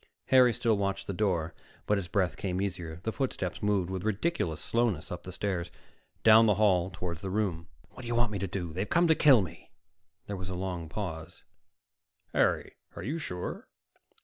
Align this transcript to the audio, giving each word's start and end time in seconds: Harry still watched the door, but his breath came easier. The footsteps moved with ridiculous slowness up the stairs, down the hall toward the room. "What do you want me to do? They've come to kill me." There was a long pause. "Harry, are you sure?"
Harry 0.29 0.51
still 0.51 0.75
watched 0.79 1.05
the 1.05 1.13
door, 1.13 1.53
but 1.85 1.99
his 1.99 2.07
breath 2.07 2.35
came 2.35 2.59
easier. 2.59 2.99
The 3.03 3.11
footsteps 3.11 3.61
moved 3.61 3.91
with 3.91 4.03
ridiculous 4.03 4.59
slowness 4.59 5.11
up 5.11 5.21
the 5.21 5.31
stairs, 5.31 5.69
down 6.23 6.47
the 6.47 6.55
hall 6.55 6.89
toward 6.89 7.19
the 7.19 7.29
room. 7.29 7.67
"What 7.91 8.01
do 8.01 8.07
you 8.07 8.15
want 8.15 8.31
me 8.31 8.39
to 8.39 8.47
do? 8.47 8.73
They've 8.73 8.89
come 8.89 9.05
to 9.09 9.13
kill 9.13 9.43
me." 9.43 9.69
There 10.25 10.35
was 10.37 10.49
a 10.49 10.55
long 10.55 10.89
pause. 10.89 11.43
"Harry, 12.33 12.73
are 12.95 13.03
you 13.03 13.19
sure?" 13.19 13.67